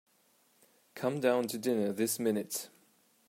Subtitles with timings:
[0.95, 2.69] Come down to dinner this minute.